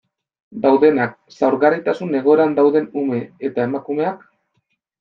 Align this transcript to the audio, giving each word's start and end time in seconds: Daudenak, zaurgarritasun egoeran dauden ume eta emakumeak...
Daudenak, 0.61 1.13
zaurgarritasun 1.41 2.19
egoeran 2.21 2.57
dauden 2.63 2.89
ume 3.05 3.23
eta 3.51 3.69
emakumeak... 3.71 4.29